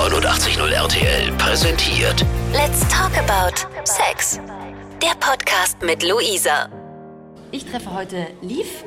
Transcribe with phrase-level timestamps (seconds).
[0.00, 4.40] 89.0 RTL präsentiert Let's talk about Sex.
[5.02, 6.70] Der Podcast mit Luisa.
[7.50, 8.82] Ich treffe heute Liv.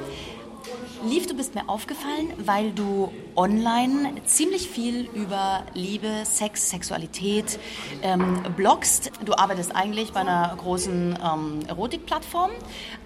[1.03, 7.59] Liv, du bist mir aufgefallen, weil du online ziemlich viel über Liebe, Sex, Sexualität
[8.01, 9.11] ähm, bloggst.
[9.25, 12.51] Du arbeitest eigentlich bei einer großen ähm, Erotikplattform,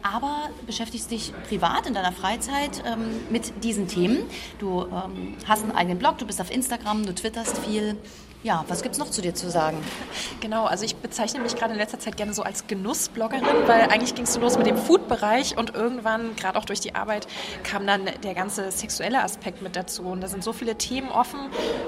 [0.03, 4.19] aber beschäftigst dich privat in deiner Freizeit ähm, mit diesen Themen.
[4.59, 7.97] Du ähm, hast einen eigenen Blog, du bist auf Instagram, du twitterst viel.
[8.47, 9.77] Ja, was gibt's noch zu dir zu sagen?
[10.39, 14.15] Genau, also ich bezeichne mich gerade in letzter Zeit gerne so als Genussbloggerin, weil eigentlich
[14.15, 17.27] ging es so los mit dem Food-Bereich und irgendwann, gerade auch durch die Arbeit,
[17.63, 20.03] kam dann der ganze sexuelle Aspekt mit dazu.
[20.03, 21.41] Und da sind so viele Themen offen,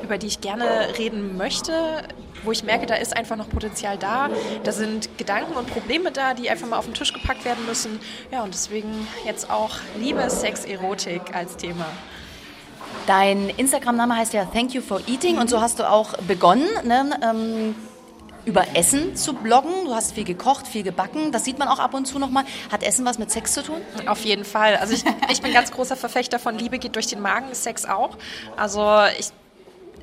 [0.04, 2.04] über die ich gerne reden möchte,
[2.44, 4.30] wo ich merke, da ist einfach noch Potenzial da.
[4.66, 8.02] Da sind Gedanken und Probleme da, die einfach mal auf den Tisch gepackt werden müssen.
[8.34, 11.85] Ja, und deswegen jetzt auch Liebe, Sex, Erotik als Thema.
[13.08, 17.20] Dein Instagram-Name heißt ja Thank You for Eating und so hast du auch begonnen, ne,
[17.23, 17.76] ähm,
[18.46, 19.85] über Essen zu bloggen.
[19.85, 21.32] Du hast viel gekocht, viel gebacken.
[21.32, 22.46] Das sieht man auch ab und zu nochmal.
[22.71, 23.82] Hat Essen was mit Sex zu tun?
[24.07, 24.77] Auf jeden Fall.
[24.77, 28.18] Also ich, ich bin ganz großer Verfechter von Liebe geht durch den Magen, Sex auch.
[28.57, 28.85] Also
[29.18, 29.29] ich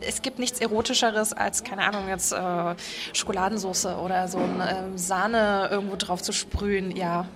[0.00, 2.74] es gibt nichts Erotischeres als, keine Ahnung, jetzt äh,
[3.12, 6.94] Schokoladensauce oder so eine äh, Sahne irgendwo drauf zu sprühen.
[6.96, 7.26] Ja,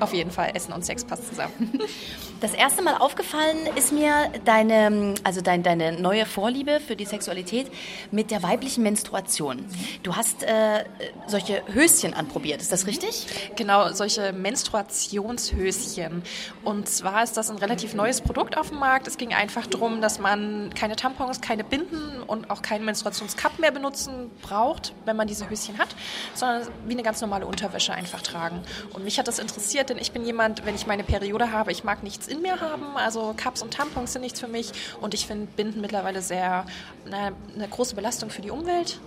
[0.00, 1.80] auf jeden Fall, Essen und Sex passt zusammen.
[2.38, 7.70] Das erste Mal aufgefallen ist mir deine, also dein, deine neue Vorliebe für die Sexualität
[8.10, 9.64] mit der weiblichen Menstruation.
[10.02, 10.84] Du hast äh,
[11.26, 13.26] solche Höschen anprobiert, ist das richtig?
[13.56, 16.22] Genau, solche Menstruationshöschen.
[16.62, 19.08] Und zwar ist das ein relativ neues Produkt auf dem Markt.
[19.08, 23.70] Es ging einfach darum, dass man keine Tampons, keine Binden und auch keinen Menstruationscup mehr
[23.70, 25.88] benutzen braucht, wenn man diese Höschen hat,
[26.34, 28.60] sondern wie eine ganz normale Unterwäsche einfach tragen.
[28.92, 31.84] Und mich hat das interessiert, denn ich bin jemand, wenn ich meine Periode habe, ich
[31.84, 32.96] mag nichts in mir haben.
[32.96, 34.72] Also Cups und Tampons sind nichts für mich.
[35.00, 36.66] Und ich finde Binden mittlerweile sehr
[37.04, 39.00] na, eine große Belastung für die Umwelt.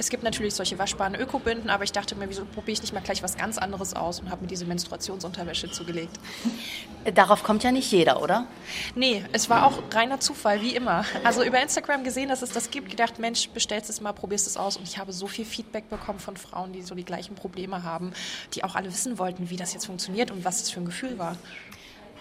[0.00, 3.02] Es gibt natürlich solche waschbaren Ökobinden, aber ich dachte mir, wieso probiere ich nicht mal
[3.02, 6.18] gleich was ganz anderes aus und habe mir diese Menstruationsunterwäsche zugelegt.
[7.14, 8.46] Darauf kommt ja nicht jeder, oder?
[8.94, 11.04] Nee, es war auch reiner Zufall, wie immer.
[11.22, 14.56] Also über Instagram gesehen, dass es das gibt, gedacht, Mensch, bestellst es mal, probierst es
[14.56, 14.78] aus.
[14.78, 18.14] Und ich habe so viel Feedback bekommen von Frauen, die so die gleichen Probleme haben,
[18.54, 21.18] die auch alle wissen wollten, wie das jetzt funktioniert und was es für ein Gefühl
[21.18, 21.36] war.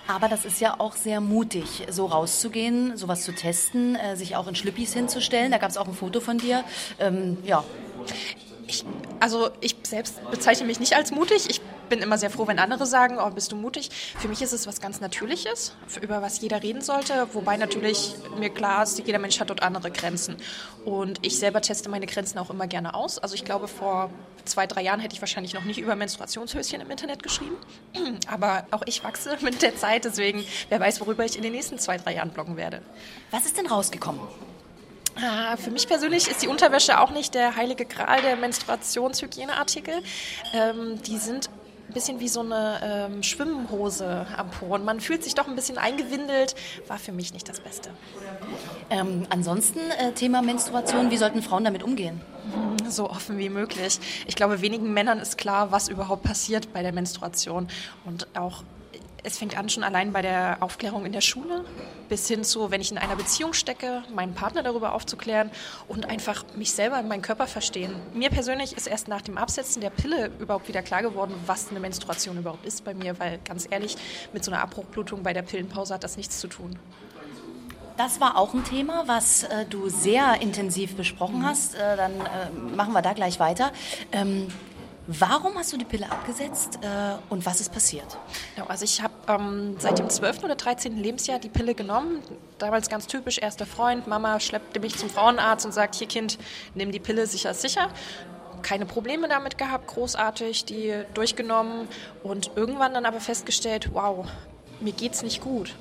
[0.10, 4.48] Aber das ist ja auch sehr mutig, so rauszugehen, sowas zu testen, äh, sich auch
[4.48, 5.52] in Schlüppis hinzustellen.
[5.52, 6.64] Da gab es auch ein Foto von dir.
[7.00, 7.64] Ähm, ja.
[8.66, 8.84] Ich,
[9.20, 11.48] also ich selbst bezeichne mich nicht als mutig.
[11.52, 13.90] Ich bin immer sehr froh, wenn andere sagen, oh, bist du mutig.
[14.18, 17.28] Für mich ist es was ganz Natürliches, über was jeder reden sollte.
[17.34, 20.38] Wobei natürlich mir klar ist, jeder Mensch hat dort andere Grenzen.
[20.86, 23.20] Und ich selber teste meine Grenzen auch immer gerne aus.
[23.20, 24.10] Also ich glaube, vor
[24.46, 27.58] zwei, drei Jahren hätte ich wahrscheinlich noch nicht über Menstruationshöschen im Internet geschrieben.
[28.28, 30.06] Aber auch ich wachse mit der Zeit.
[30.06, 32.82] Deswegen, wer weiß, worüber ich in den nächsten zwei, drei Jahren bloggen werde.
[33.32, 34.22] Was ist denn rausgekommen?
[35.22, 39.96] Ah, für mich persönlich ist die Unterwäsche auch nicht der heilige Gral der Menstruationshygieneartikel.
[40.54, 41.50] Ähm, die sind
[41.90, 44.76] ein bisschen wie so eine ähm, Schwimmhose am Po.
[44.76, 46.56] Und man fühlt sich doch ein bisschen eingewindelt.
[46.88, 47.90] War für mich nicht das Beste.
[48.90, 52.22] Ähm, ansonsten äh, Thema Menstruation, wie sollten Frauen damit umgehen?
[52.88, 54.00] So offen wie möglich.
[54.28, 57.68] Ich glaube, wenigen Männern ist klar, was überhaupt passiert bei der Menstruation.
[58.06, 58.64] Und auch
[59.24, 61.66] es fängt an schon allein bei der Aufklärung in der Schule
[62.08, 65.52] bis hin zu, wenn ich in einer Beziehung stecke, meinen Partner darüber aufzuklären
[65.88, 67.94] und einfach mich selber in meinen Körper verstehen.
[68.14, 71.80] Mir persönlich ist erst nach dem Absetzen der Pille überhaupt wieder klar geworden, was eine
[71.80, 73.96] Menstruation überhaupt ist bei mir, weil ganz ehrlich,
[74.34, 76.78] mit so einer Abbruchblutung bei der Pillenpause hat das nichts zu tun.
[78.00, 81.76] Das war auch ein Thema, was äh, du sehr intensiv besprochen hast.
[81.76, 83.74] Äh, dann äh, machen wir da gleich weiter.
[84.14, 84.48] Ähm,
[85.12, 88.20] Warum hast du die Pille abgesetzt äh, und was ist passiert?
[88.56, 90.44] Ja, also ich habe ähm, seit dem 12.
[90.44, 90.98] oder 13.
[90.98, 92.22] Lebensjahr die Pille genommen.
[92.60, 96.38] Damals ganz typisch, erster Freund, Mama schleppte mich zum Frauenarzt und sagt, hier Kind,
[96.76, 97.90] nimm die Pille, sicher ist sicher
[98.62, 101.88] keine Probleme damit gehabt, großartig, die durchgenommen
[102.24, 104.28] und irgendwann dann aber festgestellt, wow,
[104.82, 105.76] mir geht es nicht gut.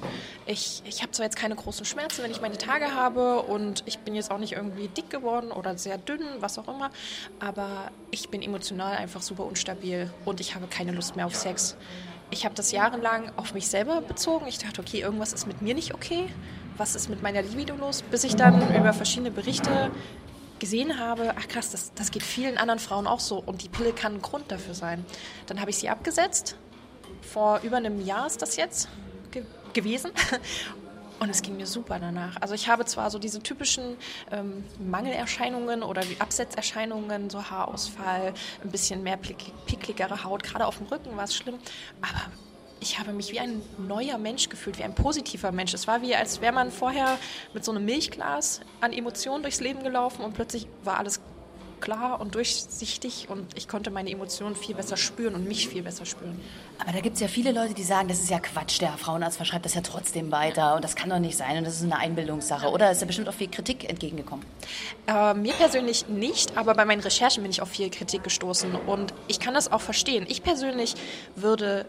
[0.46, 3.98] Ich, ich habe zwar jetzt keine großen Schmerzen, wenn ich meine Tage habe und ich
[4.00, 6.90] bin jetzt auch nicht irgendwie dick geworden oder sehr dünn, was auch immer,
[7.38, 11.76] aber ich bin emotional einfach super unstabil und ich habe keine Lust mehr auf Sex.
[12.30, 14.46] Ich habe das jahrelang auf mich selber bezogen.
[14.48, 16.28] Ich dachte, okay, irgendwas ist mit mir nicht okay.
[16.76, 18.02] Was ist mit meiner Libido los?
[18.02, 19.90] Bis ich dann über verschiedene Berichte
[20.58, 23.92] gesehen habe, ach krass, das, das geht vielen anderen Frauen auch so und die Pille
[23.92, 25.06] kann ein Grund dafür sein.
[25.46, 26.56] Dann habe ich sie abgesetzt
[27.28, 28.88] vor über einem Jahr ist das jetzt
[29.30, 30.10] ge gewesen.
[31.20, 32.40] Und es ging mir super danach.
[32.40, 33.96] Also ich habe zwar so diese typischen
[34.30, 40.86] ähm, Mangelerscheinungen oder die Absetzerscheinungen, so Haarausfall, ein bisschen mehr pickligere Haut, gerade auf dem
[40.86, 41.58] Rücken war es schlimm.
[42.02, 42.30] Aber
[42.80, 45.74] ich habe mich wie ein neuer Mensch gefühlt, wie ein positiver Mensch.
[45.74, 47.18] Es war wie, als wäre man vorher
[47.52, 51.20] mit so einem Milchglas an Emotionen durchs Leben gelaufen und plötzlich war alles
[51.80, 56.06] klar und durchsichtig und ich konnte meine Emotionen viel besser spüren und mich viel besser
[56.06, 56.40] spüren.
[56.78, 59.36] Aber da gibt es ja viele Leute, die sagen, das ist ja Quatsch, der Frauenarzt
[59.36, 61.98] verschreibt das ja trotzdem weiter und das kann doch nicht sein und das ist eine
[61.98, 62.68] Einbildungssache.
[62.70, 64.44] Oder ist da bestimmt auch viel Kritik entgegengekommen?
[65.06, 69.14] Äh, mir persönlich nicht, aber bei meinen Recherchen bin ich auf viel Kritik gestoßen und
[69.26, 70.26] ich kann das auch verstehen.
[70.28, 70.94] Ich persönlich
[71.34, 71.86] würde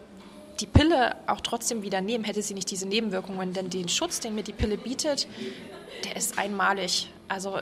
[0.60, 4.36] die Pille auch trotzdem wieder nehmen, hätte sie nicht diese Nebenwirkungen, denn den Schutz, den
[4.36, 5.28] mir die Pille bietet,
[6.04, 7.12] der ist einmalig.
[7.28, 7.60] Also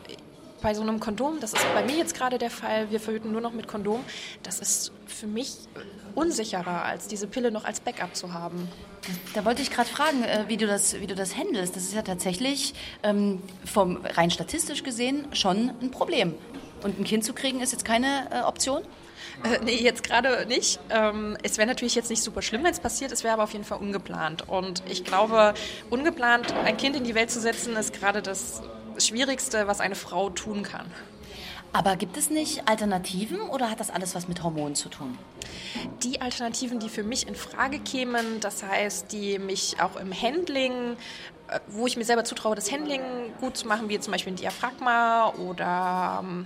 [0.62, 3.42] bei so einem Kondom, das ist bei mir jetzt gerade der Fall, wir verhüten nur
[3.42, 4.04] noch mit Kondom,
[4.44, 5.54] das ist für mich
[6.15, 8.68] unsicherer, als diese Pille noch als Backup zu haben.
[9.33, 11.75] Da wollte ich gerade fragen, äh, wie du das, wie du das handelst.
[11.75, 12.74] Das ist ja tatsächlich
[13.04, 16.33] ähm, vom rein statistisch gesehen schon ein Problem.
[16.83, 18.81] Und ein Kind zu kriegen ist jetzt keine äh, Option?
[19.44, 20.80] Äh, nee, jetzt gerade nicht.
[20.89, 23.12] Ähm, es wäre natürlich jetzt nicht super schlimm, wenn es passiert.
[23.12, 24.48] Es wäre aber auf jeden Fall ungeplant.
[24.48, 25.53] Und ich glaube,
[25.89, 28.62] ungeplant ein Kind in die Welt zu setzen, ist gerade das
[29.00, 30.86] Schwierigste, was eine Frau tun kann.
[31.74, 35.18] Aber gibt es nicht Alternativen oder hat das alles was mit Hormonen zu tun?
[36.04, 40.98] Die Alternativen, die für mich in Frage kämen, das heißt, die mich auch im Handling,
[41.50, 43.02] äh, wo ich mir selber zutraue, das Handling
[43.40, 46.46] gut zu machen, wie zum Beispiel ein Diaphragma oder ähm,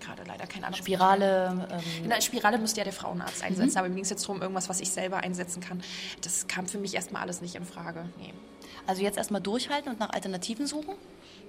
[0.00, 0.78] gerade leider kein anderes.
[0.78, 1.68] Spirale.
[1.70, 3.78] Ähm genau, Spirale müsste ja der Frauenarzt einsetzen, mhm.
[3.78, 5.82] aber mir ging es jetzt darum, irgendwas, was ich selber einsetzen kann.
[6.22, 8.08] Das kam für mich erstmal alles nicht in Frage.
[8.18, 8.32] Nee.
[8.86, 10.94] Also jetzt erstmal durchhalten und nach Alternativen suchen?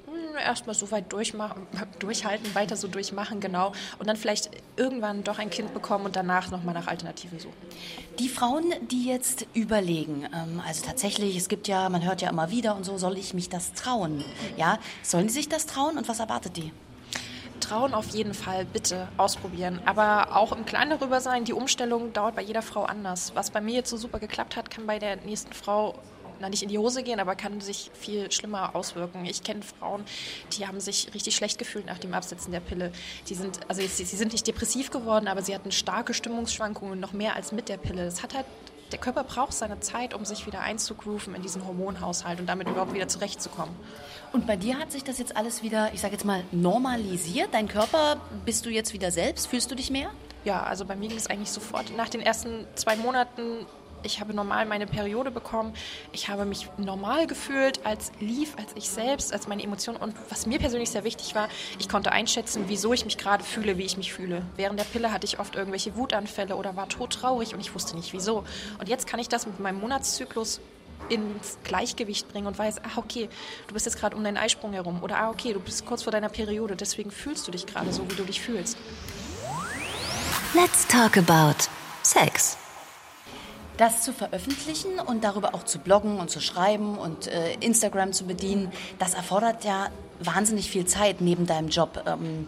[0.09, 1.67] Hm, erstmal so weit durchmachen,
[2.00, 3.73] durchhalten, weiter so durchmachen, genau.
[4.00, 7.56] Und dann vielleicht irgendwann doch ein Kind bekommen und danach nochmal nach Alternativen suchen.
[8.17, 12.50] Die Frauen, die jetzt überlegen, ähm, also tatsächlich, es gibt ja, man hört ja immer
[12.50, 14.23] wieder und so, soll ich mich das trauen?
[14.57, 16.71] Ja, sollen die sich das trauen und was erwartet die?
[17.59, 19.79] Trauen auf jeden Fall, bitte ausprobieren.
[19.85, 23.33] Aber auch im Kleinen darüber sein, die Umstellung dauert bei jeder Frau anders.
[23.35, 25.95] Was bei mir jetzt so super geklappt hat, kann bei der nächsten Frau
[26.39, 29.25] na, nicht in die Hose gehen, aber kann sich viel schlimmer auswirken.
[29.25, 30.03] Ich kenne Frauen,
[30.57, 32.91] die haben sich richtig schlecht gefühlt nach dem Absetzen der Pille.
[33.27, 37.13] Die sind, also sie, sie sind nicht depressiv geworden, aber sie hatten starke Stimmungsschwankungen, noch
[37.13, 38.06] mehr als mit der Pille.
[38.06, 38.45] Es hat halt
[38.91, 42.94] der Körper braucht seine Zeit, um sich wieder einzugrooven in diesen Hormonhaushalt und damit überhaupt
[42.94, 43.75] wieder zurechtzukommen.
[44.33, 47.50] Und bei dir hat sich das jetzt alles wieder, ich sage jetzt mal, normalisiert?
[47.51, 49.47] Dein Körper, bist du jetzt wieder selbst?
[49.47, 50.09] Fühlst du dich mehr?
[50.44, 51.95] Ja, also bei mir ging es eigentlich sofort.
[51.95, 53.65] Nach den ersten zwei Monaten
[54.03, 55.73] ich habe normal meine Periode bekommen.
[56.11, 59.97] Ich habe mich normal gefühlt, als lief, als ich selbst, als meine Emotionen.
[59.97, 61.49] Und was mir persönlich sehr wichtig war,
[61.79, 64.43] ich konnte einschätzen, wieso ich mich gerade fühle, wie ich mich fühle.
[64.55, 68.13] Während der Pille hatte ich oft irgendwelche Wutanfälle oder war todtraurig und ich wusste nicht
[68.13, 68.43] wieso.
[68.79, 70.61] Und jetzt kann ich das mit meinem Monatszyklus
[71.07, 73.29] ins Gleichgewicht bringen und weiß, ah, okay,
[73.67, 75.01] du bist jetzt gerade um deinen Eisprung herum.
[75.01, 78.09] Oder ah, okay, du bist kurz vor deiner Periode, deswegen fühlst du dich gerade so,
[78.09, 78.77] wie du dich fühlst.
[80.53, 81.69] Let's talk about
[82.03, 82.57] Sex
[83.79, 88.25] das zu veröffentlichen und darüber auch zu bloggen und zu schreiben und äh, Instagram zu
[88.25, 89.87] bedienen, das erfordert ja
[90.19, 92.03] wahnsinnig viel Zeit neben deinem Job.
[92.05, 92.47] Ähm,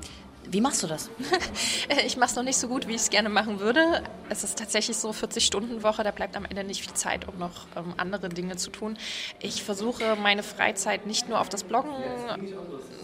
[0.49, 1.09] wie machst du das?
[2.05, 4.03] ich mache es noch nicht so gut, wie ich es gerne machen würde.
[4.27, 7.93] Es ist tatsächlich so 40-Stunden-Woche, da bleibt am Ende nicht viel Zeit, um noch ähm,
[7.95, 8.97] andere Dinge zu tun.
[9.39, 11.93] Ich versuche meine Freizeit nicht nur auf das Bloggen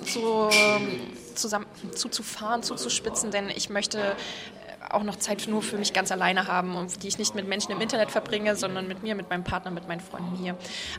[0.03, 0.99] zu, ähm,
[1.35, 4.17] zusammen, zuzufahren, zuzuspitzen, denn ich möchte
[4.89, 7.71] auch noch Zeit nur für mich ganz alleine haben und die ich nicht mit Menschen
[7.71, 10.55] im Internet verbringe, sondern mit mir, mit meinem Partner, mit meinen Freunden hier.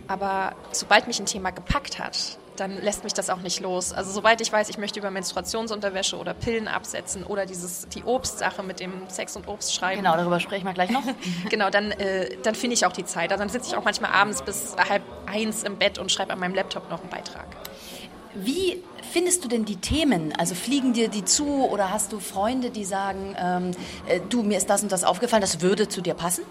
[0.06, 3.92] Aber sobald mich ein Thema gepackt hat, dann lässt mich das auch nicht los.
[3.92, 8.62] Also sobald ich weiß, ich möchte über Menstruationsunterwäsche oder Pillen absetzen oder dieses, die Obstsache
[8.62, 10.02] mit dem Sex und Obst schreiben.
[10.02, 11.02] Genau, darüber sprechen wir gleich noch.
[11.50, 13.30] genau, dann, äh, dann finde ich auch die Zeit.
[13.30, 16.40] Also dann sitze ich auch manchmal abends bis halb eins im Bett und schreibe an
[16.40, 17.46] meinem Laptop noch einen Beitrag.
[18.34, 18.82] Wie
[19.12, 20.32] findest du denn die Themen?
[20.36, 23.70] Also fliegen dir die zu oder hast du Freunde, die sagen, ähm,
[24.06, 26.44] äh, du, mir ist das und das aufgefallen, das würde zu dir passen?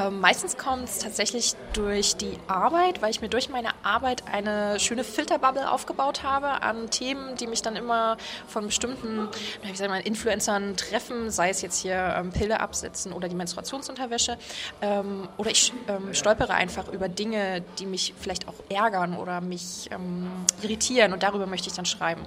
[0.00, 4.80] Ähm, meistens kommt es tatsächlich durch die Arbeit, weil ich mir durch meine Arbeit eine
[4.80, 9.28] schöne Filterbubble aufgebaut habe an Themen, die mich dann immer von bestimmten
[9.62, 14.38] wie sag mal, Influencern treffen, sei es jetzt hier ähm, Pille absetzen oder die Menstruationsunterwäsche.
[14.80, 19.90] Ähm, oder ich ähm, stolpere einfach über Dinge, die mich vielleicht auch ärgern oder mich
[19.90, 20.30] ähm,
[20.62, 22.22] irritieren und darüber möchte ich dann schreiben.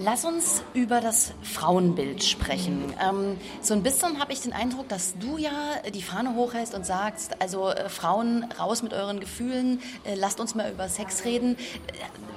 [0.00, 2.94] Lass uns über das Frauenbild sprechen.
[3.02, 5.50] Ähm, so ein bisschen habe ich den Eindruck, dass du ja
[5.92, 10.54] die Fahne hochhältst und sagst, also äh, Frauen raus mit euren Gefühlen, äh, lasst uns
[10.54, 11.56] mal über Sex reden.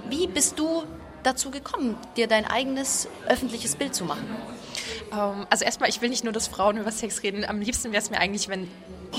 [0.10, 0.86] Wie bist du
[1.22, 4.25] dazu gekommen, dir dein eigenes öffentliches Bild zu machen?
[5.12, 7.46] Ähm, also erstmal, ich will nicht nur, dass Frauen über Sex reden.
[7.46, 8.68] Am liebsten wäre es mir eigentlich, wenn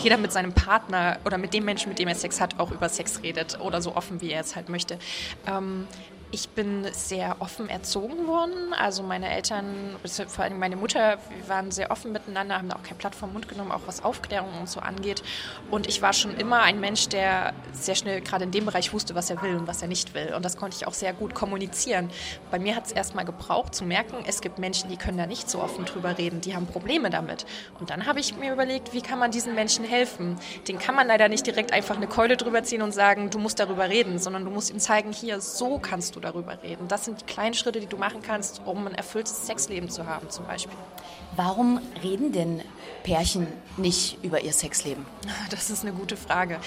[0.03, 2.89] jeder mit seinem Partner oder mit dem Menschen, mit dem er Sex hat, auch über
[2.89, 4.99] Sex redet oder so offen, wie er es halt möchte.
[5.47, 5.87] Ähm,
[6.35, 8.73] Ich bin sehr offen erzogen worden.
[8.73, 9.97] Also meine Eltern,
[10.29, 13.51] vor allem meine Mutter, wir waren sehr offen miteinander, haben auch kein Blatt vom Mund
[13.51, 15.23] genommen, auch was Aufklärung und so angeht.
[15.71, 19.15] Und ich war schon immer ein Mensch, der sehr schnell gerade in dem Bereich wusste,
[19.15, 20.33] was er will und was er nicht will.
[20.35, 22.11] Und das konnte ich auch sehr gut kommunizieren.
[22.51, 25.51] Bei mir hat es erstmal gebraucht zu merken, es gibt Menschen, die können da nicht
[25.51, 27.45] so offen drüber reden, die haben Probleme damit.
[27.79, 30.39] Und dann habe ich mir überlegt, wie kann man diesen Menschen helfen?
[30.67, 33.61] Den kann man leider nicht direkt einfach eine Keule drüber ziehen und sagen, du musst
[33.61, 36.89] darüber reden, sondern du musst ihm zeigen, hier, so kannst du darüber reden.
[36.89, 40.31] Das sind die kleinen Schritte, die du machen kannst, um ein erfülltes Sexleben zu haben
[40.31, 40.77] zum Beispiel.
[41.37, 42.63] Warum reden denn
[43.03, 45.07] Pärchen nicht über ihr Sexleben?
[45.51, 46.61] Das ist eine gute Frage.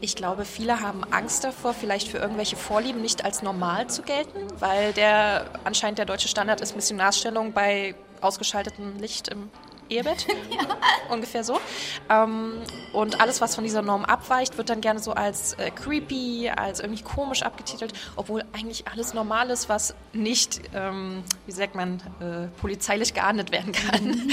[0.00, 4.38] Ich glaube, viele haben Angst davor, vielleicht für irgendwelche Vorlieben nicht als normal zu gelten,
[4.58, 9.50] weil der anscheinend der deutsche Standard ist Missionarstellung bei ausgeschaltetem Licht im
[9.88, 10.76] Ehebett, ja.
[11.10, 11.60] ungefähr so.
[12.08, 16.50] Ähm, und alles, was von dieser Norm abweicht, wird dann gerne so als äh, creepy,
[16.50, 22.02] als irgendwie komisch abgetitelt, obwohl eigentlich alles normal ist, was nicht, ähm, wie sagt man,
[22.20, 24.32] äh, polizeilich geahndet werden kann.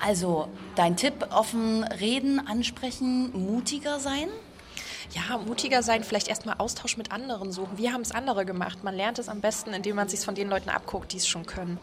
[0.00, 4.28] Also, dein Tipp, offen reden, ansprechen, mutiger sein?
[5.12, 7.78] ja, mutiger sein, vielleicht erstmal Austausch mit anderen suchen.
[7.78, 8.84] Wir haben es andere gemacht.
[8.84, 11.46] Man lernt es am besten, indem man sich von den Leuten abguckt, die es schon
[11.46, 11.78] können.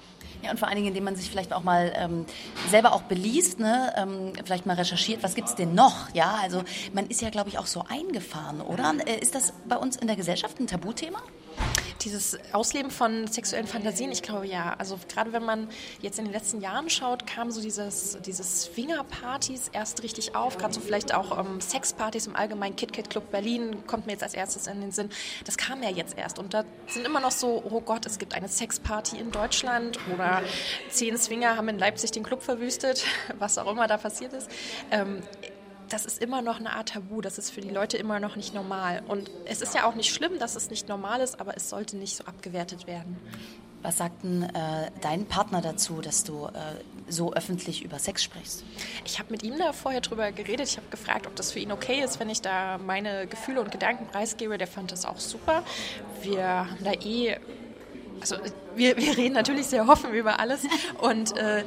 [0.45, 2.25] Ja, und vor allen Dingen, indem man sich vielleicht auch mal ähm,
[2.69, 3.91] selber auch beliest, ne?
[3.97, 6.13] Ähm, vielleicht mal recherchiert, was gibt es denn noch?
[6.13, 8.93] Ja, also man ist ja, glaube ich, auch so eingefahren, oder?
[9.07, 11.19] Äh, ist das bei uns in der Gesellschaft ein Tabuthema?
[12.01, 14.75] Dieses Ausleben von sexuellen Fantasien, ich glaube ja.
[14.77, 15.69] Also gerade wenn man
[16.01, 20.57] jetzt in den letzten Jahren schaut, kam so dieses, dieses Swingerpartys erst richtig auf.
[20.57, 22.75] Gerade so vielleicht auch ähm, Sexpartys im Allgemeinen.
[22.75, 25.09] Kit Kat Club Berlin kommt mir jetzt als erstes in den Sinn.
[25.45, 26.37] Das kam ja jetzt erst.
[26.37, 30.41] Und da sind immer noch so, oh Gott, es gibt eine Sexparty in Deutschland oder
[30.89, 33.05] zehn Swinger haben in Leipzig den Club verwüstet,
[33.39, 34.49] was auch immer da passiert ist.
[34.91, 35.23] Ähm,
[35.89, 38.53] das ist immer noch eine Art Tabu, das ist für die Leute immer noch nicht
[38.53, 39.03] normal.
[39.07, 41.97] Und es ist ja auch nicht schlimm, dass es nicht normal ist, aber es sollte
[41.97, 43.17] nicht so abgewertet werden.
[43.81, 46.51] Was sagt denn äh, dein Partner dazu, dass du äh,
[47.07, 48.63] so öffentlich über Sex sprichst?
[49.05, 50.67] Ich habe mit ihm da vorher drüber geredet.
[50.67, 53.71] Ich habe gefragt, ob das für ihn okay ist, wenn ich da meine Gefühle und
[53.71, 54.57] Gedanken preisgebe.
[54.57, 55.63] Der fand das auch super.
[56.23, 57.37] Wir haben da eh
[58.21, 58.37] also
[58.75, 60.61] wir, wir reden natürlich sehr offen über alles
[61.01, 61.63] und äh,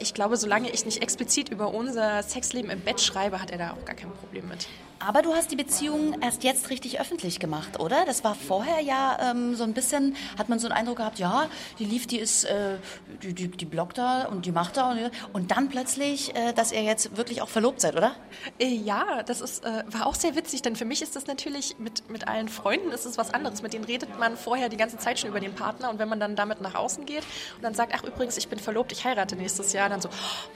[0.00, 3.70] ich glaube, solange ich nicht explizit über unser Sexleben im Bett schreibe, hat er da
[3.72, 4.66] auch gar kein Problem mit.
[4.98, 8.06] Aber du hast die Beziehung erst jetzt richtig öffentlich gemacht, oder?
[8.06, 11.48] Das war vorher ja ähm, so ein bisschen, hat man so einen Eindruck gehabt, ja,
[11.78, 12.78] die Lief, die ist, äh,
[13.22, 16.72] die, die, die bloggt da und die macht da und, und dann plötzlich, äh, dass
[16.72, 18.16] ihr jetzt wirklich auch verlobt seid, oder?
[18.58, 21.78] Äh, ja, das ist, äh, war auch sehr witzig, denn für mich ist das natürlich,
[21.78, 23.60] mit, mit allen Freunden ist es was anderes.
[23.60, 26.20] Mit denen redet man vorher die ganze Zeit schon über den Partner und wenn man
[26.20, 27.22] dann damit nach außen geht
[27.56, 30.08] und dann sagt, ach übrigens, ich bin verlobt, ich heirate nächstes Jahr, dann so,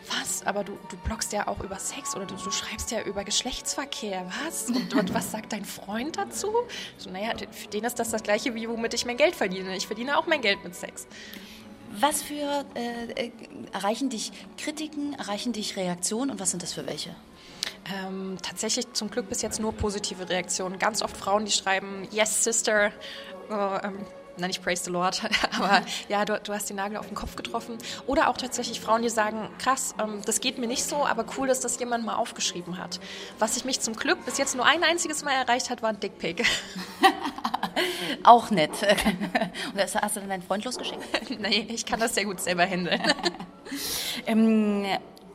[0.09, 3.25] was, aber du, du bloggst ja auch über Sex oder du, du schreibst ja über
[3.25, 4.69] Geschlechtsverkehr, was?
[4.69, 6.53] Und, und, was sagt dein Freund dazu?
[6.97, 9.77] So, naja, für den ist das das Gleiche, wie womit ich mein Geld verdiene.
[9.77, 11.07] Ich verdiene auch mein Geld mit Sex.
[11.93, 13.31] Was für äh, äh,
[13.73, 17.15] erreichen dich Kritiken, erreichen dich Reaktionen und was sind das für welche?
[17.93, 20.79] Ähm, tatsächlich zum Glück bis jetzt nur positive Reaktionen.
[20.79, 22.93] Ganz oft Frauen, die schreiben, yes, Sister,
[23.51, 23.99] oh, ähm,
[24.37, 25.23] na nicht Praise the Lord,
[25.57, 27.79] aber ja, du, du, hast den Nagel auf den Kopf getroffen.
[28.07, 31.49] Oder auch tatsächlich Frauen, die sagen, krass, ähm, das geht mir nicht so, aber cool,
[31.49, 33.01] dass das jemand mal aufgeschrieben hat.
[33.39, 36.01] Was sich mich zum Glück bis jetzt nur ein einziges Mal erreicht hat, war ein
[36.01, 36.45] Dickpick.
[38.25, 38.73] auch nett.
[39.71, 41.03] Und das hast du dann deinen Freund losgeschickt?
[41.41, 43.01] nee, ich kann das sehr gut selber handeln.
[44.27, 44.87] ähm,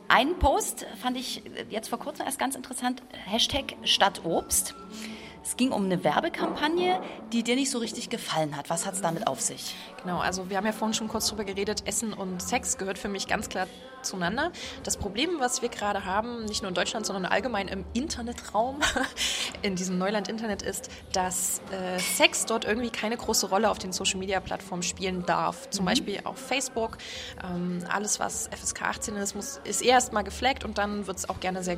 [0.08, 3.02] einen Post fand ich jetzt vor kurzem erst ganz interessant.
[3.26, 4.74] Hashtag Stadtobst.
[5.46, 7.00] Es ging um eine Werbekampagne,
[7.32, 8.68] die dir nicht so richtig gefallen hat.
[8.68, 9.76] Was hat es damit auf sich?
[10.02, 13.08] Genau, also wir haben ja vorhin schon kurz darüber geredet, Essen und Sex gehört für
[13.08, 13.68] mich ganz klar
[14.02, 14.50] zueinander.
[14.82, 18.80] Das Problem, was wir gerade haben, nicht nur in Deutschland, sondern allgemein im Internetraum,
[19.62, 24.82] in diesem Neuland-Internet, ist, dass äh, Sex dort irgendwie keine große Rolle auf den Social-Media-Plattformen
[24.82, 25.70] spielen darf.
[25.70, 25.90] Zum mhm.
[25.90, 26.98] Beispiel auf Facebook.
[27.44, 31.28] Ähm, alles, was FSK 18 ist, muss, ist erst mal gefleckt und dann wird es
[31.28, 31.76] auch gerne sehr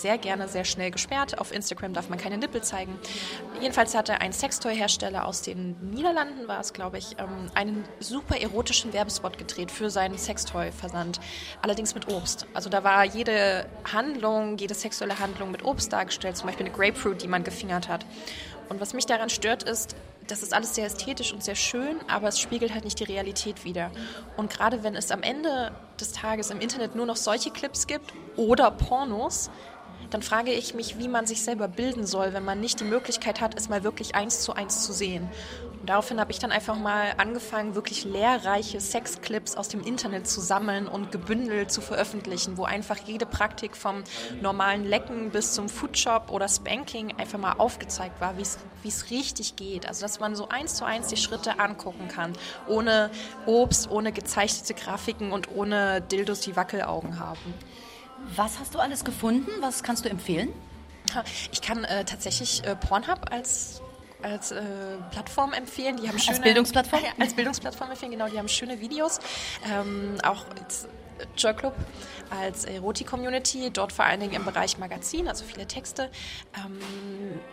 [0.00, 1.38] sehr gerne sehr schnell gesperrt.
[1.38, 2.98] Auf Instagram darf man keine Nippel zeigen.
[3.60, 8.92] Jedenfalls hatte ein Sextoy-Hersteller aus den Niederlanden, war es glaube ich, ähm, einen super erotischen
[8.92, 11.20] Werbespot gedreht für seinen Sextoy-Versand.
[11.62, 12.46] Allerdings mit Obst.
[12.54, 17.22] Also da war jede Handlung, jede sexuelle Handlung mit Obst dargestellt, zum Beispiel eine Grapefruit,
[17.22, 18.04] die man gefingert hat.
[18.68, 19.96] Und was mich daran stört, ist,
[20.28, 23.64] das ist alles sehr ästhetisch und sehr schön, aber es spiegelt halt nicht die Realität
[23.64, 23.90] wider.
[24.36, 28.12] Und gerade wenn es am Ende des Tages im Internet nur noch solche Clips gibt
[28.36, 29.50] oder Pornos,
[30.10, 33.40] dann frage ich mich, wie man sich selber bilden soll, wenn man nicht die Möglichkeit
[33.40, 35.28] hat, es mal wirklich eins zu eins zu sehen.
[35.80, 40.42] Und daraufhin habe ich dann einfach mal angefangen, wirklich lehrreiche Sexclips aus dem Internet zu
[40.42, 44.04] sammeln und gebündelt zu veröffentlichen, wo einfach jede Praktik vom
[44.42, 49.88] normalen Lecken bis zum Foodshop oder Spanking einfach mal aufgezeigt war, wie es richtig geht.
[49.88, 52.34] Also dass man so eins zu eins die Schritte angucken kann,
[52.68, 53.10] ohne
[53.46, 57.54] Obst, ohne gezeichnete Grafiken und ohne Dildos, die Wackelaugen haben.
[58.36, 59.50] Was hast du alles gefunden?
[59.60, 60.52] Was kannst du empfehlen?
[61.50, 63.82] Ich kann äh, tatsächlich äh, Pornhub als
[64.22, 64.62] als äh,
[65.10, 65.96] Plattform empfehlen.
[65.96, 67.00] Die haben schöne, als Bildungsplattform?
[67.18, 68.28] als Bildungsplattform empfehlen, genau.
[68.28, 69.18] Die haben schöne Videos.
[69.66, 70.86] Ähm, auch als
[71.36, 71.74] Joy Club
[72.30, 76.10] als Erotik-Community, dort vor allen Dingen im Bereich Magazin, also viele Texte.
[76.56, 76.78] Ähm,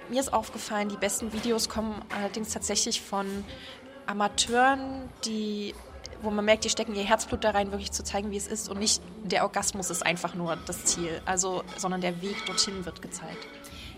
[0.09, 3.43] mir ist aufgefallen, die besten Videos kommen allerdings tatsächlich von
[4.05, 5.74] Amateuren, die
[6.21, 8.69] wo man merkt, die stecken ihr Herzblut da rein, wirklich zu zeigen, wie es ist
[8.69, 13.01] und nicht der Orgasmus ist einfach nur das Ziel, also, sondern der Weg dorthin wird
[13.01, 13.47] gezeigt.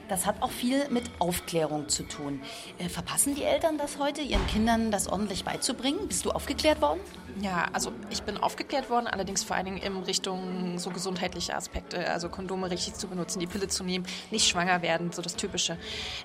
[0.09, 2.41] Das hat auch viel mit Aufklärung zu tun.
[2.79, 6.07] Äh, verpassen die Eltern das heute, ihren Kindern das ordentlich beizubringen?
[6.07, 6.99] Bist du aufgeklärt worden?
[7.41, 12.09] Ja, also ich bin aufgeklärt worden, allerdings vor allen Dingen in Richtung so gesundheitliche Aspekte,
[12.09, 15.77] also Kondome richtig zu benutzen, die Pille zu nehmen, nicht schwanger werden, so das Typische.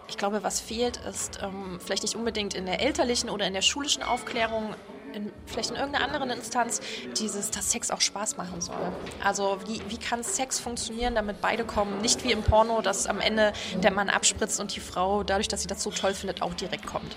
[0.09, 3.63] Ich glaube, was fehlt, ist ähm, vielleicht nicht unbedingt in der elterlichen oder in der
[3.63, 4.75] schulischen Aufklärung,
[5.15, 6.81] in, vielleicht in irgendeiner anderen Instanz
[7.19, 8.93] dieses, dass Sex auch Spaß machen soll.
[9.23, 12.01] Also wie, wie kann Sex funktionieren, damit beide kommen?
[12.01, 13.53] Nicht wie im Porno, dass am Ende
[13.83, 16.87] der Mann abspritzt und die Frau, dadurch, dass sie das so toll findet, auch direkt
[16.87, 17.17] kommt.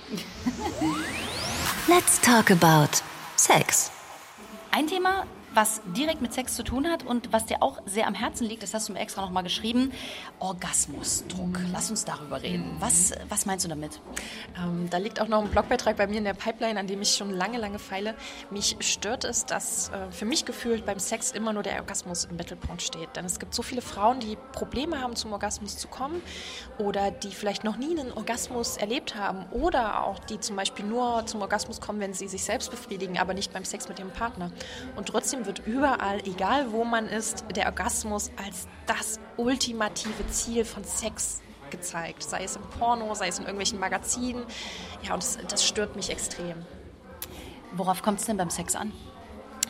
[1.88, 2.98] Let's talk about
[3.36, 3.92] Sex.
[4.72, 8.14] Ein Thema, was direkt mit Sex zu tun hat und was dir auch sehr am
[8.14, 9.92] Herzen liegt, das hast du mir extra nochmal geschrieben,
[10.40, 11.60] Orgasmusdruck.
[11.72, 12.76] Lass uns darüber reden.
[12.80, 14.00] Was, was meinst du damit?
[14.58, 17.16] Ähm, da liegt auch noch ein Blogbeitrag bei mir in der Pipeline, an dem ich
[17.16, 18.16] schon lange, lange feile.
[18.52, 22.36] Mich stört es, dass äh, für mich gefühlt beim Sex immer nur der Orgasmus im
[22.36, 23.16] Mittelpunkt steht.
[23.16, 26.22] Denn es gibt so viele Frauen, die Probleme haben, zum Orgasmus zu kommen
[26.78, 31.26] oder die vielleicht noch nie einen Orgasmus erlebt haben oder auch die zum Beispiel nur
[31.26, 34.52] zum Orgasmus kommen, wenn sie sich selbst befriedigen, aber nicht beim Sex mit ihrem Partner.
[34.96, 40.84] Und trotzdem wird überall, egal wo man ist, der Orgasmus als das ultimative Ziel von
[40.84, 42.24] Sex gezeigt.
[42.24, 44.46] Sei es im Porno, sei es in irgendwelchen Magazinen.
[45.04, 46.66] Ja, und das, das stört mich extrem.
[47.74, 48.94] Worauf kommt es denn beim Sex an?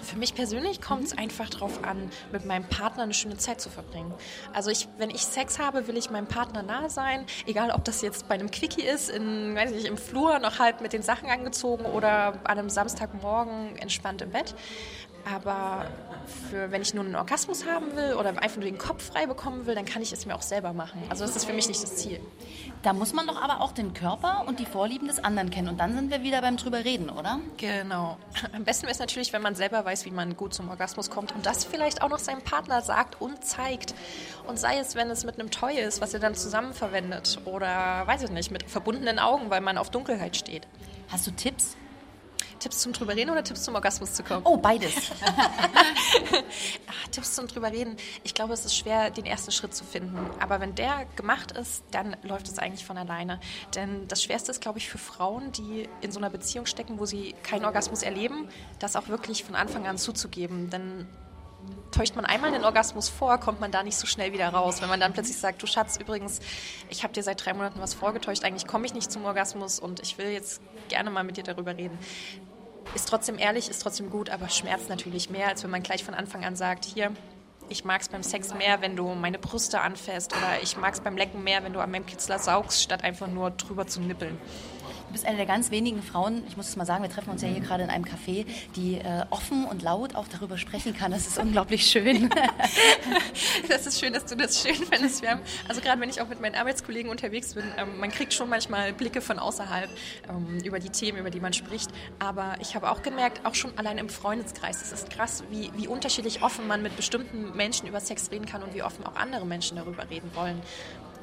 [0.02, 3.70] Für mich persönlich kommt es einfach darauf an, mit meinem Partner eine schöne Zeit zu
[3.70, 4.14] verbringen.
[4.54, 8.02] Also ich, wenn ich Sex habe, will ich meinem Partner nahe sein, egal ob das
[8.02, 11.30] jetzt bei einem Quickie ist, in, weiß nicht, im Flur noch halb mit den Sachen
[11.30, 14.56] angezogen oder an einem Samstagmorgen entspannt im Bett.
[15.36, 15.88] Aber
[16.50, 19.66] für, wenn ich nur einen Orgasmus haben will oder einfach nur den Kopf frei bekommen
[19.66, 21.02] will, dann kann ich es mir auch selber machen.
[21.10, 22.20] Also das ist für mich nicht das Ziel.
[22.84, 25.68] Da muss man doch aber auch den Körper und die Vorlieben des anderen kennen.
[25.68, 27.40] Und dann sind wir wieder beim drüber reden, oder?
[27.58, 28.18] Genau.
[28.54, 31.34] Am besten wäre es natürlich, wenn man selber weiß, wie man gut zum Orgasmus kommt
[31.34, 33.94] und das vielleicht auch noch seinem Partner sagt und zeigt.
[34.48, 38.08] Und sei es, wenn es mit einem Toy ist, was ihr dann zusammen verwendet oder,
[38.08, 40.68] weiß ich nicht, mit verbundenen Augen, weil man auf Dunkelheit steht.
[41.10, 41.76] Hast du Tipps?
[42.60, 44.42] Tipps zum drüber reden oder Tipps zum Orgasmus zu kommen?
[44.46, 44.94] Oh, beides.
[46.88, 47.98] Ach, Tipps zum drüber reden.
[48.24, 50.18] Ich glaube, es ist schwer, den ersten Schritt zu finden.
[50.40, 53.40] Aber wenn der gemacht ist, dann läuft es eigentlich von alleine.
[53.76, 57.06] Denn das Schwerste ist, glaube ich, für Frauen, die in so einer Beziehung stecken, wo
[57.06, 58.48] sie keinen Orgasmus erleben,
[58.80, 60.70] das auch wirklich von Anfang an zuzugeben.
[60.70, 61.08] Denn
[61.92, 64.82] täuscht man einmal den Orgasmus vor, kommt man da nicht so schnell wieder raus.
[64.82, 66.40] Wenn man dann plötzlich sagt, du Schatz, übrigens,
[66.90, 70.02] ich habe dir seit drei Monaten was vorgetäuscht, eigentlich komme ich nicht zum Orgasmus und
[70.02, 71.98] ich will jetzt gerne mal mit dir darüber reden.
[72.96, 76.14] Ist trotzdem ehrlich, ist trotzdem gut, aber schmerzt natürlich mehr, als wenn man gleich von
[76.14, 77.12] Anfang an sagt, hier,
[77.70, 81.02] ich mag es beim Sex mehr, wenn du meine Brüste anfährst oder ich mag es
[81.02, 84.38] beim Lecken mehr, wenn du an meinem Kitzler saugst, statt einfach nur drüber zu nippeln.
[85.08, 87.42] Du bist eine der ganz wenigen Frauen, ich muss es mal sagen, wir treffen uns
[87.42, 91.12] ja hier gerade in einem Café, die äh, offen und laut auch darüber sprechen kann.
[91.12, 92.30] Das ist unglaublich schön.
[93.70, 95.22] das ist schön, dass du das schön findest.
[95.22, 98.34] Wir haben, also gerade wenn ich auch mit meinen Arbeitskollegen unterwegs bin, ähm, man kriegt
[98.34, 99.90] schon manchmal Blicke von außerhalb
[100.30, 101.90] ähm, über die Themen, über die man spricht.
[102.20, 105.88] Aber ich habe auch gemerkt, auch schon allein im Freundeskreis, es ist krass, wie, wie
[105.88, 109.46] unterschiedlich offen man mit bestimmten Menschen über Sex reden kann und wie offen auch andere
[109.46, 110.62] Menschen darüber reden wollen.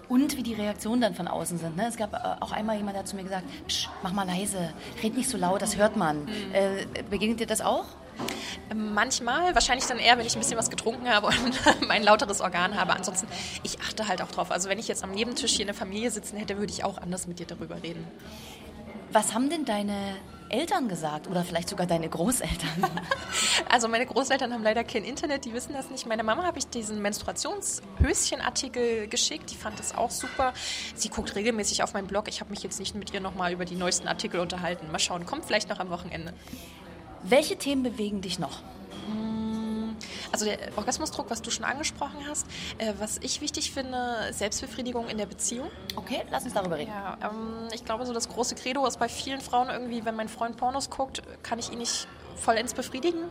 [0.09, 1.77] Und wie die Reaktionen dann von außen sind.
[1.77, 1.87] Ne?
[1.89, 3.45] Es gab äh, auch einmal jemand, der hat zu mir gesagt,
[4.03, 6.25] mach mal leise, red nicht so laut, das hört man.
[6.25, 6.31] Mhm.
[6.53, 7.87] Äh, begegnet dir das auch?
[8.75, 12.79] Manchmal, wahrscheinlich dann eher, wenn ich ein bisschen was getrunken habe und ein lauteres Organ
[12.79, 12.93] habe.
[12.93, 13.27] Ansonsten,
[13.63, 14.51] ich achte halt auch drauf.
[14.51, 16.99] Also wenn ich jetzt am Nebentisch hier in der Familie sitzen hätte, würde ich auch
[16.99, 18.07] anders mit dir darüber reden.
[19.11, 20.17] Was haben denn deine
[20.55, 22.71] Eltern gesagt oder vielleicht sogar deine Großeltern?
[23.69, 26.07] Also meine Großeltern haben leider kein Internet, die wissen das nicht.
[26.07, 30.55] Meine Mama habe ich diesen Menstruationshöschenartikel geschickt, die fand das auch super.
[30.95, 32.29] Sie guckt regelmäßig auf meinen Blog.
[32.29, 34.93] Ich habe mich jetzt nicht mit ihr nochmal über die neuesten Artikel unterhalten.
[34.93, 36.35] Mal schauen, kommt vielleicht noch am Wochenende.
[37.25, 38.63] Welche Themen bewegen dich noch?
[40.35, 45.17] Also der Orgasmusdruck, was du schon angesprochen hast, äh, was ich wichtig finde, Selbstbefriedigung in
[45.17, 45.71] der Beziehung.
[45.95, 46.91] Okay, lass uns darüber reden.
[46.91, 50.29] Ja, ähm, ich glaube, so das große Credo ist bei vielen Frauen irgendwie, wenn mein
[50.29, 53.25] Freund Pornos guckt, kann ich ihn nicht vollends befriedigen.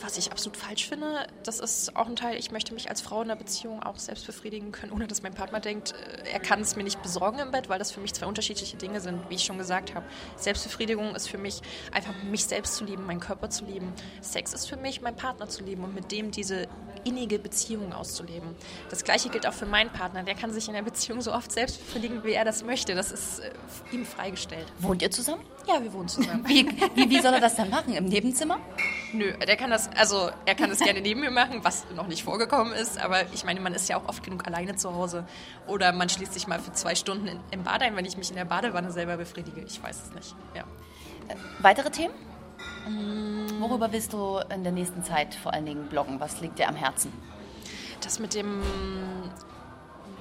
[0.00, 3.22] Was ich absolut falsch finde, das ist auch ein Teil, ich möchte mich als Frau
[3.22, 6.60] in der Beziehung auch selbst befriedigen können, ohne dass mein Partner denkt, äh, er kann
[6.60, 9.34] es mir nicht besorgen im Bett, weil das für mich zwei unterschiedliche Dinge sind, wie
[9.34, 10.06] ich schon gesagt habe.
[10.36, 11.60] Selbstbefriedigung ist für mich
[11.92, 13.92] einfach mich selbst zu lieben, meinen Körper zu lieben.
[14.20, 16.66] Sex ist für mich, meinen Partner zu lieben und mit dem diese
[17.04, 18.54] innige Beziehung auszuleben.
[18.88, 20.22] Das gleiche gilt auch für meinen Partner.
[20.22, 22.94] Der kann sich in der Beziehung so oft selbst befriedigen, wie er das möchte.
[22.94, 23.50] Das ist äh,
[23.92, 24.66] ihm freigestellt.
[24.78, 25.42] Wohnt ihr zusammen?
[25.66, 26.44] Ja, wir wohnen zusammen.
[26.48, 27.94] Wie, wie, wie soll er das dann machen?
[27.94, 28.58] Im Nebenzimmer?
[29.12, 32.24] Nö, der kann das, also er kann das gerne neben mir machen, was noch nicht
[32.24, 35.26] vorgekommen ist, aber ich meine, man ist ja auch oft genug alleine zu Hause.
[35.66, 38.30] Oder man schließt sich mal für zwei Stunden in, im Bad ein, wenn ich mich
[38.30, 39.60] in der Badewanne selber befriedige.
[39.60, 40.34] Ich weiß es nicht.
[40.56, 40.64] Ja.
[41.60, 42.14] Weitere Themen?
[43.58, 46.18] Worüber willst du in der nächsten Zeit vor allen Dingen bloggen?
[46.18, 47.12] Was liegt dir am Herzen?
[48.02, 48.62] Das mit dem.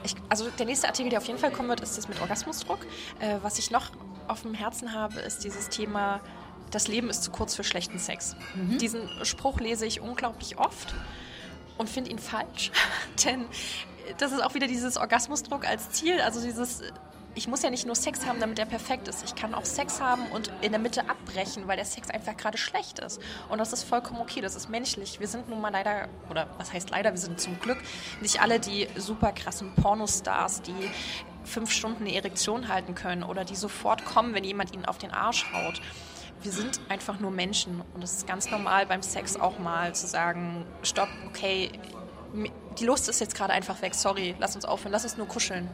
[0.04, 2.80] Ich, also der nächste Artikel, der auf jeden Fall kommen wird, ist das mit Orgasmusdruck.
[3.20, 3.92] Äh, was ich noch
[4.28, 6.22] auf dem Herzen habe, ist dieses Thema,
[6.72, 8.36] das Leben ist zu kurz für schlechten Sex.
[8.56, 10.94] Diesen Spruch lese ich unglaublich oft
[11.78, 12.72] und finde ihn falsch,
[13.26, 13.46] denn
[14.18, 16.82] das ist auch wieder dieses Orgasmusdruck als Ziel, also dieses
[17.36, 19.24] ich muss ja nicht nur Sex haben, damit er perfekt ist.
[19.24, 22.58] Ich kann auch Sex haben und in der Mitte abbrechen, weil der Sex einfach gerade
[22.58, 23.22] schlecht ist.
[23.50, 25.20] Und das ist vollkommen okay, das ist menschlich.
[25.20, 27.78] Wir sind nun mal leider, oder was heißt leider, wir sind zum Glück
[28.22, 30.90] nicht alle die super krassen Pornostars, die
[31.44, 35.12] fünf Stunden eine Erektion halten können oder die sofort kommen, wenn jemand ihnen auf den
[35.12, 35.82] Arsch haut.
[36.42, 40.08] Wir sind einfach nur Menschen und es ist ganz normal beim Sex auch mal zu
[40.08, 41.72] sagen, stopp, okay,
[42.80, 45.70] die Lust ist jetzt gerade einfach weg, sorry, lass uns aufhören, lass uns nur kuscheln.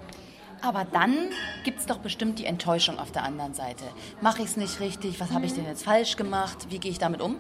[0.62, 1.30] Aber dann
[1.63, 3.84] gibt es doch bestimmt die Enttäuschung auf der anderen Seite.
[4.22, 5.20] Mache ich es nicht richtig?
[5.20, 6.68] Was habe ich denn jetzt falsch gemacht?
[6.70, 7.39] Wie gehe ich damit um?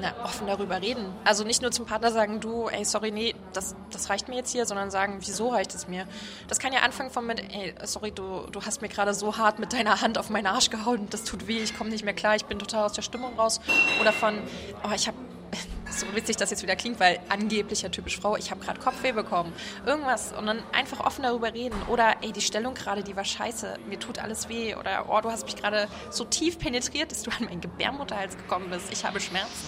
[0.00, 1.06] Na, offen darüber reden.
[1.24, 4.52] Also nicht nur zum Partner sagen, du, ey, sorry, nee, das, das reicht mir jetzt
[4.52, 6.06] hier, sondern sagen, wieso reicht es mir?
[6.46, 9.58] Das kann ja anfangen von mit, ey, sorry, du, du hast mir gerade so hart
[9.58, 12.36] mit deiner Hand auf meinen Arsch gehauen, das tut weh, ich komme nicht mehr klar,
[12.36, 13.60] ich bin total aus der Stimmung raus.
[14.00, 14.38] Oder von,
[14.84, 15.16] oh, ich habe
[16.00, 19.12] so witzig das jetzt wieder klingt, weil angeblich ja typisch Frau, ich habe gerade Kopfweh
[19.12, 19.52] bekommen.
[19.86, 21.76] Irgendwas und dann einfach offen darüber reden.
[21.88, 24.74] Oder ey, die Stellung gerade, die war scheiße, mir tut alles weh.
[24.74, 28.70] Oder oh, du hast mich gerade so tief penetriert, dass du an meinen Gebärmutterhals gekommen
[28.70, 28.92] bist.
[28.92, 29.66] Ich habe Schmerzen.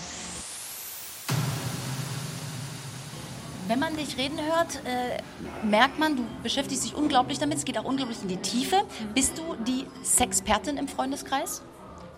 [3.71, 5.23] Wenn man dich reden hört, äh,
[5.64, 7.59] merkt man, du beschäftigst dich unglaublich damit.
[7.59, 8.83] Es geht auch unglaublich in die Tiefe.
[9.14, 11.62] Bist du die Sexpertin im Freundeskreis?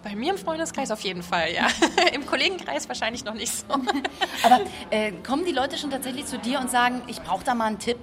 [0.03, 1.69] Bei mir im Freundeskreis auf jeden Fall, ja.
[2.13, 3.65] Im Kollegenkreis wahrscheinlich noch nicht so.
[4.43, 4.61] Aber
[4.91, 7.79] äh, kommen die Leute schon tatsächlich zu dir und sagen, ich brauche da mal einen
[7.79, 7.99] Tipp?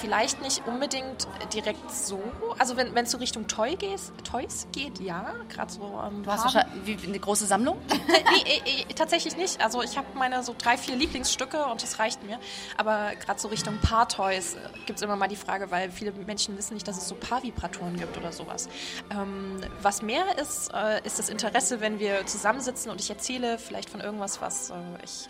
[0.00, 2.22] Vielleicht nicht unbedingt direkt so.
[2.58, 5.34] Also wenn es so Richtung Toy gehst, Toys geht, ja.
[5.48, 7.78] Gerade so ähm, Du hast wahrscheinlich wie, eine große Sammlung?
[7.88, 9.62] nee, äh, äh, tatsächlich nicht.
[9.62, 12.38] Also ich habe meine so drei, vier Lieblingsstücke und das reicht mir.
[12.76, 14.56] Aber gerade so Richtung Paar-Toys
[14.86, 17.96] gibt es immer mal die Frage, weil viele Menschen wissen nicht, dass es so Paar-Vibratoren
[17.96, 18.68] gibt oder sowas.
[19.10, 23.90] Ähm, was mehr ist, äh, ist das Interesse, wenn wir zusammensitzen und ich erzähle vielleicht
[23.90, 25.28] von irgendwas, was äh, ich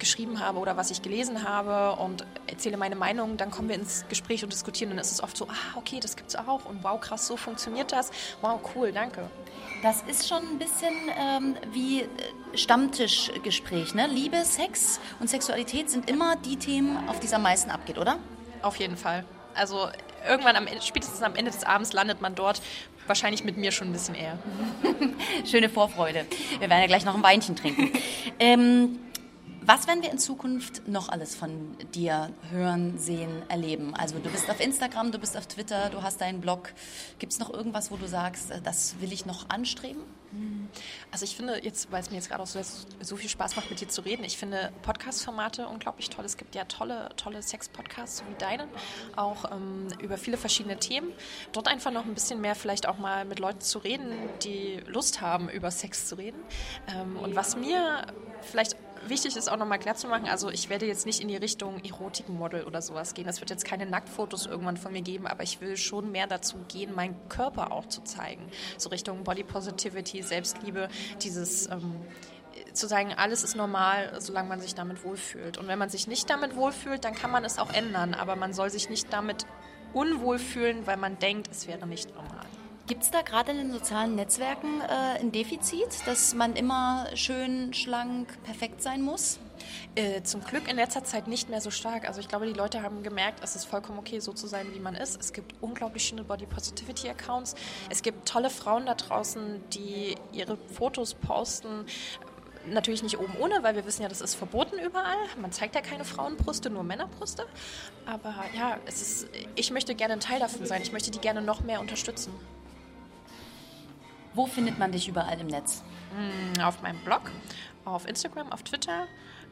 [0.00, 4.04] geschrieben habe oder was ich gelesen habe und erzähle meine Meinung, dann kommen wir ins
[4.08, 4.90] Gespräch und diskutieren.
[4.90, 7.36] Und dann ist es oft so, ah, okay, das gibt's auch und wow, krass, so
[7.36, 8.10] funktioniert das.
[8.40, 9.30] Wow, cool, danke.
[9.82, 12.06] Das ist schon ein bisschen ähm, wie äh,
[12.54, 13.94] Stammtischgespräch.
[13.94, 14.08] Ne?
[14.08, 18.18] Liebe, Sex und Sexualität sind immer die Themen, auf die es am meisten abgeht, oder?
[18.62, 19.24] Auf jeden Fall.
[19.54, 19.88] Also
[20.28, 22.60] irgendwann am Ende, spätestens am Ende des Abends landet man dort.
[23.06, 24.38] Wahrscheinlich mit mir schon ein bisschen eher.
[25.50, 26.26] Schöne Vorfreude.
[26.58, 27.90] Wir werden ja gleich noch ein Weinchen trinken.
[28.38, 28.98] ähm,
[29.72, 33.94] was werden wir in Zukunft noch alles von dir hören, sehen, erleben?
[33.94, 36.72] Also du bist auf Instagram, du bist auf Twitter, du hast deinen Blog.
[37.20, 40.02] Gibt es noch irgendwas, wo du sagst, äh, das will ich noch anstreben?
[41.10, 42.60] Also ich finde jetzt, weil es mir jetzt gerade auch so,
[43.00, 46.24] so viel Spaß macht, mit dir zu reden, ich finde Podcast-Formate unglaublich toll.
[46.24, 48.68] Es gibt ja tolle, tolle Sex-Podcasts, so wie deinen,
[49.16, 51.12] auch ähm, über viele verschiedene Themen.
[51.52, 54.12] Dort einfach noch ein bisschen mehr vielleicht auch mal mit Leuten zu reden,
[54.44, 56.38] die Lust haben, über Sex zu reden.
[56.88, 58.06] Ähm, und was mir
[58.42, 61.36] vielleicht wichtig ist auch nochmal klar zu machen, also ich werde jetzt nicht in die
[61.36, 63.28] Richtung Erotikmodel oder sowas gehen.
[63.28, 66.56] Es wird jetzt keine Nacktfotos irgendwann von mir geben, aber ich will schon mehr dazu
[66.68, 68.50] gehen, meinen Körper auch zu zeigen.
[68.76, 70.88] So Richtung Body Positivity, Selbstliebe,
[71.22, 72.00] dieses ähm,
[72.72, 75.58] zu sagen, alles ist normal, solange man sich damit wohlfühlt.
[75.58, 78.52] Und wenn man sich nicht damit wohlfühlt, dann kann man es auch ändern, aber man
[78.52, 79.46] soll sich nicht damit
[79.92, 82.39] unwohl fühlen, weil man denkt, es wäre nicht normal.
[82.90, 87.72] Gibt es da gerade in den sozialen Netzwerken äh, ein Defizit, dass man immer schön,
[87.72, 89.38] schlank, perfekt sein muss?
[89.94, 92.08] Äh, zum Glück in letzter Zeit nicht mehr so stark.
[92.08, 94.80] Also ich glaube, die Leute haben gemerkt, es ist vollkommen okay, so zu sein, wie
[94.80, 95.20] man ist.
[95.20, 97.54] Es gibt unglaublich schöne Body Positivity Accounts.
[97.90, 101.86] Es gibt tolle Frauen da draußen, die ihre Fotos posten
[102.66, 105.16] Natürlich nicht oben ohne, weil wir wissen ja, das ist verboten überall.
[105.40, 107.46] Man zeigt ja keine Frauenbrüste, nur Männerbrüste.
[108.04, 110.82] Aber ja, es ist, ich möchte gerne ein Teil davon sein.
[110.82, 112.32] Ich möchte die gerne noch mehr unterstützen.
[114.34, 115.82] Wo findet man dich überall im Netz?
[116.14, 117.22] Mm, Auf meinem Blog,
[117.84, 119.06] auf Instagram, auf Twitter.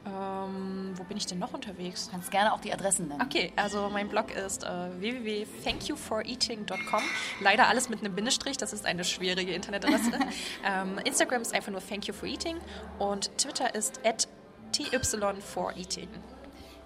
[0.07, 2.07] Ähm, wo bin ich denn noch unterwegs?
[2.07, 3.21] Du kannst gerne auch die Adressen nennen.
[3.21, 4.69] Okay, also mein Blog ist äh,
[5.01, 7.03] www.thankyouforeating.com.
[7.41, 10.13] Leider alles mit einem Bindestrich, das ist eine schwierige Internetadresse.
[10.65, 12.59] ähm, Instagram ist einfach nur Thank You for Eating
[12.99, 14.29] und Twitter ist at
[14.73, 16.09] ty4eating.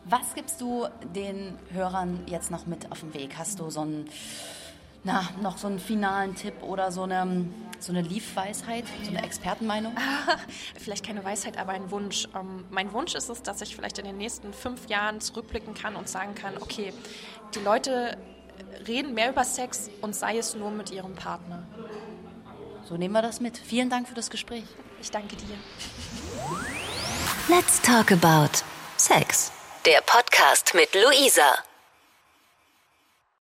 [0.04, 3.36] Was gibst du den Hörern jetzt noch mit auf den Weg?
[3.38, 4.08] Hast du so einen,
[5.04, 7.46] na, noch so einen finalen Tipp oder so eine,
[7.80, 9.94] so eine Liefweisheit, so eine Expertenmeinung?
[10.78, 12.28] Vielleicht keine Weisheit, aber ein Wunsch.
[12.34, 15.96] Ähm, mein Wunsch ist es, dass ich vielleicht in den nächsten fünf Jahren zurückblicken kann
[15.96, 16.92] und sagen kann, okay,
[17.54, 18.16] die Leute
[18.86, 21.66] reden mehr über Sex und sei es nur mit ihrem Partner.
[22.84, 23.58] So nehmen wir das mit.
[23.58, 24.64] Vielen Dank für das Gespräch.
[25.00, 25.56] Ich danke dir.
[27.48, 28.50] Let's talk about
[28.96, 29.50] Sex.
[29.84, 31.71] Der Podcast mit Luisa.